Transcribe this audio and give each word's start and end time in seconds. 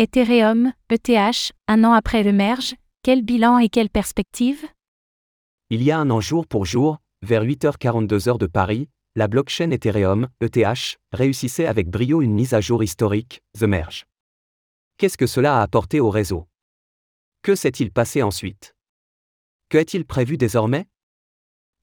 Ethereum, 0.00 0.72
ETH, 0.90 1.52
un 1.66 1.82
an 1.82 1.92
après 1.92 2.22
le 2.22 2.30
merge, 2.30 2.76
quel 3.02 3.24
bilan 3.24 3.58
et 3.58 3.68
quelle 3.68 3.90
perspective? 3.90 4.64
Il 5.70 5.82
y 5.82 5.90
a 5.90 5.98
un 5.98 6.08
an 6.10 6.20
jour 6.20 6.46
pour 6.46 6.64
jour, 6.64 6.98
vers 7.22 7.42
8h42 7.42 8.28
heures 8.28 8.38
de 8.38 8.46
Paris, 8.46 8.88
la 9.16 9.26
blockchain 9.26 9.72
Ethereum, 9.72 10.28
ETH, 10.40 11.00
réussissait 11.12 11.66
avec 11.66 11.90
brio 11.90 12.22
une 12.22 12.32
mise 12.32 12.54
à 12.54 12.60
jour 12.60 12.84
historique, 12.84 13.42
The 13.58 13.64
Merge. 13.64 14.06
Qu'est-ce 14.98 15.18
que 15.18 15.26
cela 15.26 15.58
a 15.58 15.62
apporté 15.62 15.98
au 15.98 16.10
réseau? 16.10 16.46
Que 17.42 17.56
s'est-il 17.56 17.90
passé 17.90 18.22
ensuite? 18.22 18.76
Que 19.68 19.78
est-il 19.78 20.04
prévu 20.04 20.36
désormais? 20.36 20.86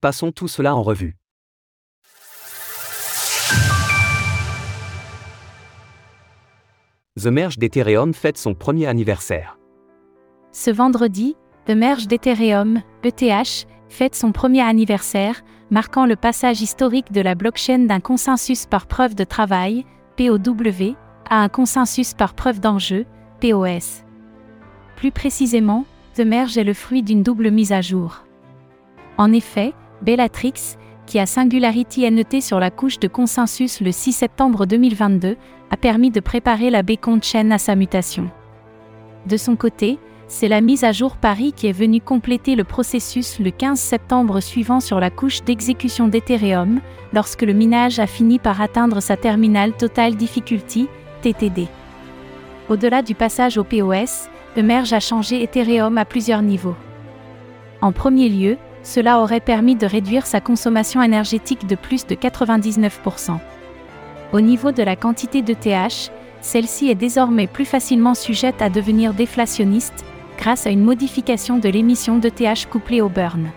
Passons 0.00 0.32
tout 0.32 0.48
cela 0.48 0.74
en 0.74 0.82
revue. 0.82 1.18
The 7.18 7.28
Merge 7.28 7.56
d'Ethereum 7.56 8.12
fête 8.12 8.36
son 8.36 8.52
premier 8.52 8.84
anniversaire. 8.84 9.58
Ce 10.52 10.70
vendredi, 10.70 11.34
The 11.64 11.70
Merge 11.70 12.08
d'Ethereum, 12.08 12.82
ETH, 13.04 13.66
fête 13.88 14.14
son 14.14 14.32
premier 14.32 14.60
anniversaire, 14.60 15.42
marquant 15.70 16.04
le 16.04 16.16
passage 16.16 16.60
historique 16.60 17.12
de 17.12 17.22
la 17.22 17.34
blockchain 17.34 17.86
d'un 17.86 18.00
consensus 18.00 18.66
par 18.66 18.86
preuve 18.86 19.14
de 19.14 19.24
travail, 19.24 19.86
POW, 20.18 20.94
à 21.30 21.42
un 21.42 21.48
consensus 21.48 22.12
par 22.12 22.34
preuve 22.34 22.60
d'enjeu, 22.60 23.06
POS. 23.40 24.04
Plus 24.96 25.10
précisément, 25.10 25.86
The 26.16 26.20
Merge 26.20 26.58
est 26.58 26.64
le 26.64 26.74
fruit 26.74 27.02
d'une 27.02 27.22
double 27.22 27.50
mise 27.50 27.72
à 27.72 27.80
jour. 27.80 28.26
En 29.16 29.32
effet, 29.32 29.72
Bellatrix, 30.02 30.76
qui 31.06 31.18
a 31.18 31.26
Singularity 31.26 32.10
NET 32.10 32.40
sur 32.40 32.60
la 32.60 32.70
couche 32.70 32.98
de 32.98 33.08
consensus 33.08 33.80
le 33.80 33.92
6 33.92 34.12
septembre 34.12 34.66
2022, 34.66 35.36
a 35.70 35.76
permis 35.76 36.10
de 36.10 36.20
préparer 36.20 36.70
la 36.70 36.82
Beacon 36.82 37.20
Chain 37.22 37.50
à 37.50 37.58
sa 37.58 37.74
mutation. 37.74 38.30
De 39.26 39.36
son 39.36 39.56
côté, 39.56 39.98
c'est 40.28 40.48
la 40.48 40.60
mise 40.60 40.84
à 40.84 40.92
jour 40.92 41.16
Paris 41.16 41.52
qui 41.54 41.68
est 41.68 41.72
venue 41.72 42.00
compléter 42.00 42.56
le 42.56 42.64
processus 42.64 43.38
le 43.38 43.50
15 43.50 43.78
septembre 43.78 44.40
suivant 44.40 44.80
sur 44.80 44.98
la 44.98 45.10
couche 45.10 45.42
d'exécution 45.44 46.08
d'Ethereum, 46.08 46.80
lorsque 47.12 47.42
le 47.42 47.52
minage 47.52 48.00
a 48.00 48.06
fini 48.06 48.38
par 48.38 48.60
atteindre 48.60 49.00
sa 49.00 49.16
terminale 49.16 49.72
Total 49.72 50.16
Difficulty, 50.16 50.88
TTD. 51.22 51.68
Au-delà 52.68 53.02
du 53.02 53.14
passage 53.14 53.58
au 53.58 53.64
POS, 53.64 54.28
Emerge 54.56 54.92
a 54.92 55.00
changé 55.00 55.42
Ethereum 55.42 55.98
à 55.98 56.04
plusieurs 56.04 56.42
niveaux. 56.42 56.74
En 57.80 57.92
premier 57.92 58.28
lieu, 58.28 58.56
cela 58.86 59.18
aurait 59.18 59.40
permis 59.40 59.74
de 59.74 59.84
réduire 59.84 60.26
sa 60.26 60.40
consommation 60.40 61.02
énergétique 61.02 61.66
de 61.66 61.74
plus 61.74 62.06
de 62.06 62.14
99%. 62.14 63.36
Au 64.32 64.40
niveau 64.40 64.70
de 64.70 64.82
la 64.84 64.94
quantité 64.94 65.42
de 65.42 65.54
TH, 65.54 66.12
celle-ci 66.40 66.88
est 66.88 66.94
désormais 66.94 67.48
plus 67.48 67.64
facilement 67.64 68.14
sujette 68.14 68.62
à 68.62 68.70
devenir 68.70 69.12
déflationniste, 69.12 70.04
grâce 70.38 70.68
à 70.68 70.70
une 70.70 70.84
modification 70.84 71.58
de 71.58 71.68
l'émission 71.68 72.18
de 72.18 72.28
TH 72.28 72.66
couplée 72.70 73.00
au 73.00 73.08
burn. 73.08 73.50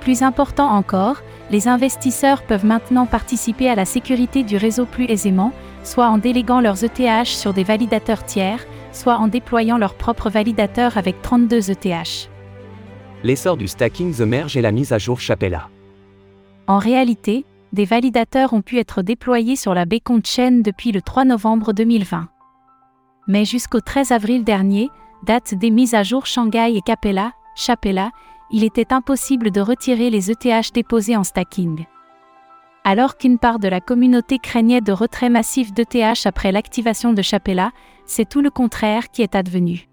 Plus 0.00 0.22
important 0.22 0.68
encore, 0.68 1.22
les 1.50 1.66
investisseurs 1.66 2.42
peuvent 2.42 2.66
maintenant 2.66 3.06
participer 3.06 3.68
à 3.68 3.74
la 3.74 3.86
sécurité 3.86 4.44
du 4.44 4.56
réseau 4.56 4.86
plus 4.86 5.06
aisément, 5.06 5.52
soit 5.82 6.06
en 6.06 6.18
déléguant 6.18 6.60
leurs 6.60 6.84
ETH 6.84 7.26
sur 7.26 7.52
des 7.52 7.64
validateurs 7.64 8.24
tiers, 8.24 8.64
soit 8.92 9.16
en 9.16 9.26
déployant 9.26 9.78
leurs 9.78 9.94
propres 9.94 10.30
validateurs 10.30 10.96
avec 10.96 11.22
32 11.22 11.72
ETH 11.72 12.30
l'essor 13.24 13.56
du 13.56 13.66
stacking 13.66 14.14
The 14.14 14.20
Merge 14.20 14.56
et 14.56 14.62
la 14.62 14.72
mise 14.72 14.92
à 14.92 14.98
jour 14.98 15.20
Chapella. 15.20 15.68
En 16.66 16.78
réalité, 16.78 17.44
des 17.72 17.84
validateurs 17.84 18.52
ont 18.52 18.62
pu 18.62 18.78
être 18.78 19.02
déployés 19.02 19.56
sur 19.56 19.74
la 19.74 19.84
Beacon 19.84 20.20
Chain 20.24 20.60
depuis 20.64 20.92
le 20.92 21.02
3 21.02 21.24
novembre 21.24 21.72
2020. 21.72 22.28
Mais 23.26 23.44
jusqu'au 23.44 23.80
13 23.80 24.12
avril 24.12 24.44
dernier, 24.44 24.88
date 25.24 25.54
des 25.54 25.70
mises 25.70 25.94
à 25.94 26.02
jour 26.02 26.26
Shanghai 26.26 26.74
et 26.76 26.80
Capella, 26.80 27.32
Chapella, 27.56 28.10
il 28.50 28.64
était 28.64 28.92
impossible 28.92 29.50
de 29.50 29.60
retirer 29.60 30.08
les 30.08 30.30
ETH 30.30 30.72
déposés 30.72 31.16
en 31.16 31.24
stacking. 31.24 31.84
Alors 32.84 33.18
qu'une 33.18 33.38
part 33.38 33.58
de 33.58 33.68
la 33.68 33.80
communauté 33.80 34.38
craignait 34.38 34.80
de 34.80 34.92
retrait 34.92 35.28
massif 35.28 35.74
d'ETH 35.74 36.24
après 36.24 36.52
l'activation 36.52 37.12
de 37.12 37.20
Chapella, 37.20 37.72
c'est 38.06 38.28
tout 38.28 38.40
le 38.40 38.50
contraire 38.50 39.10
qui 39.10 39.20
est 39.20 39.34
advenu. 39.34 39.87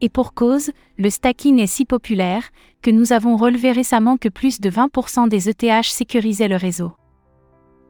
Et 0.00 0.08
pour 0.08 0.32
cause, 0.34 0.70
le 0.98 1.10
stacking 1.10 1.58
est 1.58 1.66
si 1.66 1.84
populaire 1.84 2.44
que 2.82 2.90
nous 2.90 3.12
avons 3.12 3.36
relevé 3.36 3.72
récemment 3.72 4.16
que 4.16 4.28
plus 4.28 4.60
de 4.60 4.70
20% 4.70 5.28
des 5.28 5.48
ETH 5.50 5.84
sécurisaient 5.84 6.48
le 6.48 6.56
réseau. 6.56 6.92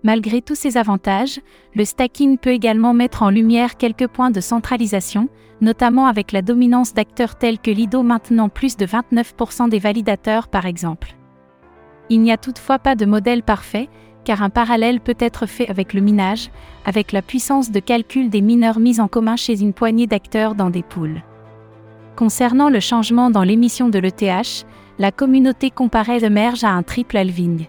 Malgré 0.03 0.41
tous 0.41 0.55
ces 0.55 0.77
avantages, 0.77 1.41
le 1.75 1.85
stacking 1.85 2.39
peut 2.39 2.51
également 2.51 2.95
mettre 2.95 3.23
en 3.23 3.31
lumière 3.31 3.77
quelques 3.77 4.09
points 4.09 4.31
de 4.31 4.41
centralisation, 4.41 5.29
notamment 5.61 6.07
avec 6.07 6.33
la 6.33 6.43
dominance 6.43 6.95
d'acteurs 6.95 7.37
tels 7.37 7.59
que 7.59 7.71
Lido 7.71 8.03
maintenant 8.03 8.49
plus 8.49 8.77
de 8.77 8.87
29% 8.87 9.69
des 9.69 9.79
validateurs 9.79 10.49
par 10.49 10.67
exemple. 10.67 11.15
Il 12.09 12.23
n'y 12.23 12.33
a 12.33 12.39
toutefois 12.39 12.79
pas 12.79 12.97
de 12.97 13.05
modèle 13.05 13.43
parfait, 13.43 13.89
car 14.25 14.43
un 14.43 14.51
parallèle 14.51 15.01
peut 15.01 15.17
être 15.19 15.47
fait 15.47 15.69
avec 15.69 15.93
le 15.93 16.01
minage, 16.01 16.51
avec 16.85 17.13
la 17.13 17.23
puissance 17.23 17.71
de 17.71 17.79
calcul 17.79 18.31
des 18.31 18.41
mineurs 18.41 18.81
mis 18.81 19.01
en 19.01 19.09
commun 19.09 19.37
chez 19.37 19.61
une 19.61 19.75
poignée 19.75 20.07
d'acteurs 20.07 20.55
dans 20.55 20.71
des 20.71 20.83
pools. 20.83 21.23
Concernant 22.21 22.69
le 22.69 22.81
changement 22.81 23.31
dans 23.31 23.45
l'émission 23.45 23.89
de 23.89 23.99
l'ETH, 23.99 24.67
la 24.99 25.11
communauté 25.11 25.71
comparée 25.71 26.23
émerge 26.23 26.65
à 26.65 26.69
un 26.69 26.83
triple 26.83 27.17
halving. 27.17 27.65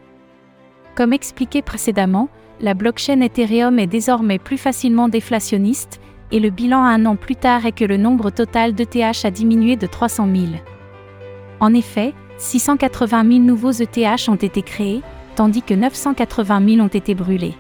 Comme 0.94 1.14
expliqué 1.14 1.62
précédemment, 1.62 2.28
la 2.60 2.74
blockchain 2.74 3.22
Ethereum 3.22 3.80
est 3.80 3.88
désormais 3.88 4.40
plus 4.40 4.58
facilement 4.58 5.08
déflationniste, 5.08 6.02
et 6.34 6.42
le 6.42 6.50
bilan 6.50 6.84
un 6.84 7.06
an 7.06 7.16
plus 7.16 7.38
tard 7.38 7.66
est 7.66 7.72
que 7.72 7.86
le 7.86 7.96
nombre 7.96 8.30
total 8.30 8.74
d'ETH 8.74 9.24
a 9.24 9.32
diminué 9.32 9.78
de 9.78 9.88
300 9.88 10.28
000. 10.30 10.48
En 11.62 11.74
effet, 11.74 12.14
680 12.38 13.24
000 13.24 13.40
nouveaux 13.40 13.72
ETH 13.72 14.28
ont 14.28 14.36
été 14.36 14.64
créés, 14.64 15.02
tandis 15.38 15.62
que 15.62 15.76
980 15.76 16.62
000 16.76 16.82
ont 16.82 16.88
été 16.88 17.16
brûlés. 17.16 17.56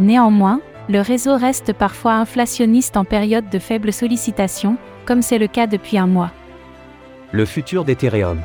Néanmoins, 0.00 0.60
le 0.88 1.00
réseau 1.00 1.36
reste 1.36 1.72
parfois 1.72 2.14
inflationniste 2.14 2.96
en 2.96 3.04
période 3.04 3.48
de 3.50 3.60
faible 3.60 3.92
sollicitation, 3.92 4.78
comme 5.06 5.22
c'est 5.22 5.38
le 5.38 5.46
cas 5.46 5.66
depuis 5.66 5.96
un 5.96 6.06
mois. 6.06 6.30
Le 7.32 7.46
futur 7.46 7.84
d'Ethereum. 7.84 8.40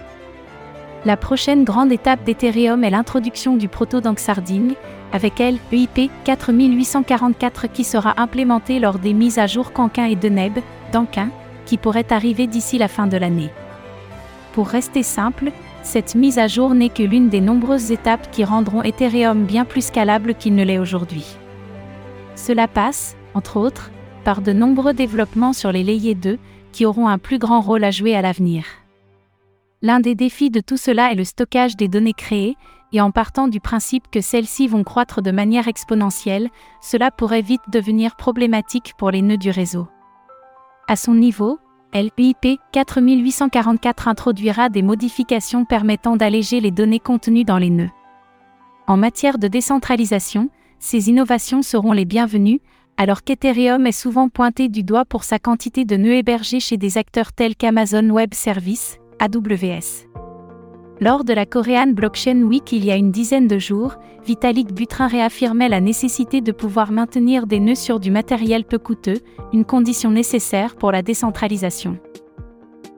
La 1.03 1.17
prochaine 1.17 1.63
grande 1.63 1.91
étape 1.91 2.23
d'Ethereum 2.23 2.83
est 2.83 2.91
l'introduction 2.91 3.57
du 3.57 3.67
proto 3.67 4.01
Danksarding, 4.01 4.75
avec 5.11 5.41
elle, 5.41 5.57
EIP 5.71 6.11
4844 6.23 7.67
qui 7.67 7.83
sera 7.83 8.21
implémenté 8.21 8.79
lors 8.79 8.99
des 8.99 9.13
mises 9.13 9.39
à 9.39 9.47
jour 9.47 9.73
Canquin 9.73 10.05
et 10.05 10.15
Deneb, 10.15 10.59
Danquin, 10.93 11.29
qui 11.65 11.77
pourrait 11.77 12.11
arriver 12.11 12.47
d'ici 12.47 12.77
la 12.77 12.87
fin 12.87 13.07
de 13.07 13.17
l'année. 13.17 13.49
Pour 14.53 14.67
rester 14.67 15.03
simple, 15.03 15.51
cette 15.83 16.15
mise 16.15 16.37
à 16.37 16.47
jour 16.47 16.75
n'est 16.75 16.89
que 16.89 17.03
l'une 17.03 17.29
des 17.29 17.41
nombreuses 17.41 17.91
étapes 17.91 18.29
qui 18.31 18.43
rendront 18.43 18.83
Ethereum 18.83 19.45
bien 19.45 19.65
plus 19.65 19.85
scalable 19.85 20.35
qu'il 20.35 20.53
ne 20.53 20.63
l'est 20.63 20.77
aujourd'hui. 20.77 21.25
Cela 22.35 22.67
passe, 22.67 23.15
entre 23.33 23.57
autres, 23.57 23.89
par 24.23 24.41
de 24.41 24.53
nombreux 24.53 24.93
développements 24.93 25.53
sur 25.53 25.71
les 25.71 25.83
layers 25.83 26.15
2, 26.15 26.37
qui 26.71 26.85
auront 26.85 27.07
un 27.07 27.17
plus 27.17 27.39
grand 27.39 27.61
rôle 27.61 27.83
à 27.83 27.91
jouer 27.91 28.15
à 28.15 28.21
l'avenir. 28.21 28.65
L'un 29.81 29.99
des 29.99 30.15
défis 30.15 30.49
de 30.49 30.59
tout 30.59 30.77
cela 30.77 31.11
est 31.11 31.15
le 31.15 31.23
stockage 31.23 31.75
des 31.75 31.87
données 31.87 32.13
créées, 32.13 32.55
et 32.93 33.01
en 33.01 33.11
partant 33.11 33.47
du 33.47 33.59
principe 33.59 34.09
que 34.11 34.21
celles-ci 34.21 34.67
vont 34.67 34.83
croître 34.83 35.21
de 35.21 35.31
manière 35.31 35.67
exponentielle, 35.67 36.49
cela 36.81 37.09
pourrait 37.09 37.41
vite 37.41 37.61
devenir 37.71 38.15
problématique 38.15 38.93
pour 38.97 39.11
les 39.11 39.21
nœuds 39.21 39.37
du 39.37 39.49
réseau. 39.49 39.87
À 40.87 40.95
son 40.95 41.13
niveau, 41.13 41.57
LPIP 41.93 42.59
4844 42.71 44.07
introduira 44.07 44.69
des 44.69 44.81
modifications 44.81 45.65
permettant 45.65 46.15
d'alléger 46.15 46.59
les 46.59 46.71
données 46.71 46.99
contenues 46.99 47.43
dans 47.43 47.57
les 47.57 47.69
nœuds. 47.69 47.89
En 48.87 48.97
matière 48.97 49.37
de 49.37 49.47
décentralisation, 49.47 50.49
ces 50.79 51.09
innovations 51.09 51.61
seront 51.61 51.91
les 51.91 52.05
bienvenues, 52.05 52.61
alors 53.01 53.23
qu'Ethereum 53.23 53.87
est 53.87 53.91
souvent 53.91 54.29
pointé 54.29 54.69
du 54.69 54.83
doigt 54.83 55.05
pour 55.05 55.23
sa 55.23 55.39
quantité 55.39 55.85
de 55.85 55.97
nœuds 55.97 56.17
hébergés 56.17 56.59
chez 56.59 56.77
des 56.77 56.99
acteurs 56.99 57.33
tels 57.33 57.55
qu'Amazon 57.55 58.07
Web 58.11 58.35
Services, 58.35 58.99
AWS. 59.17 60.05
Lors 60.99 61.23
de 61.23 61.33
la 61.33 61.47
Korean 61.47 61.87
Blockchain 61.87 62.43
Week 62.43 62.71
il 62.71 62.85
y 62.85 62.91
a 62.91 62.95
une 62.95 63.09
dizaine 63.09 63.47
de 63.47 63.57
jours, 63.57 63.95
Vitalik 64.23 64.71
Buterin 64.71 65.07
réaffirmait 65.07 65.67
la 65.67 65.81
nécessité 65.81 66.41
de 66.41 66.51
pouvoir 66.51 66.91
maintenir 66.91 67.47
des 67.47 67.59
nœuds 67.59 67.73
sur 67.73 67.99
du 67.99 68.11
matériel 68.11 68.65
peu 68.65 68.77
coûteux, 68.77 69.21
une 69.51 69.65
condition 69.65 70.11
nécessaire 70.11 70.75
pour 70.75 70.91
la 70.91 71.01
décentralisation. 71.01 71.97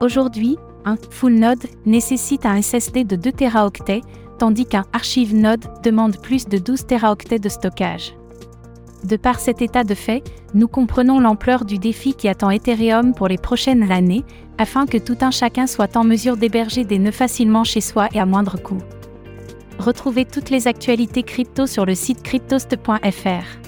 Aujourd'hui, 0.00 0.58
un 0.84 0.96
full 0.96 1.32
node 1.32 1.64
nécessite 1.86 2.44
un 2.44 2.60
SSD 2.60 3.04
de 3.04 3.16
2 3.16 3.32
Teraoctets, 3.32 4.02
tandis 4.38 4.66
qu'un 4.66 4.84
archive 4.92 5.34
node 5.34 5.64
demande 5.82 6.20
plus 6.20 6.46
de 6.46 6.58
12 6.58 6.84
Teraoctets 6.88 7.38
de 7.38 7.48
stockage. 7.48 8.14
De 9.04 9.16
par 9.16 9.38
cet 9.38 9.60
état 9.60 9.84
de 9.84 9.94
fait, 9.94 10.22
nous 10.54 10.66
comprenons 10.66 11.20
l'ampleur 11.20 11.66
du 11.66 11.78
défi 11.78 12.14
qui 12.14 12.28
attend 12.28 12.50
Ethereum 12.50 13.12
pour 13.14 13.28
les 13.28 13.36
prochaines 13.36 13.92
années, 13.92 14.24
afin 14.56 14.86
que 14.86 14.96
tout 14.96 15.18
un 15.20 15.30
chacun 15.30 15.66
soit 15.66 15.96
en 15.96 16.04
mesure 16.04 16.36
d'héberger 16.38 16.84
des 16.84 16.98
nœuds 16.98 17.10
facilement 17.10 17.64
chez 17.64 17.82
soi 17.82 18.08
et 18.14 18.20
à 18.20 18.24
moindre 18.24 18.56
coût. 18.56 18.82
Retrouvez 19.78 20.24
toutes 20.24 20.50
les 20.50 20.68
actualités 20.68 21.22
crypto 21.22 21.66
sur 21.66 21.84
le 21.84 21.94
site 21.94 22.22
cryptost.fr. 22.22 23.58